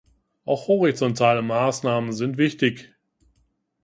Auch 0.45 0.67
horizontale 0.67 1.43
Maßnahmen 1.43 2.11
sind 2.11 2.39
wichtig. 2.39 2.91